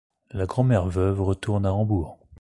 [0.31, 2.17] La grand-mère veuve retourne à Hambourg.